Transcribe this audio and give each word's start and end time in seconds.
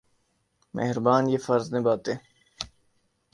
مہربان 0.73 1.23
یہ 1.29 1.37
فرض 1.45 1.73
نبھاتے۔ 1.73 2.13